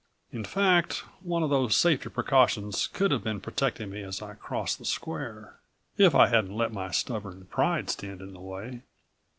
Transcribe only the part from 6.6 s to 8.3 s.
my stubborn pride stand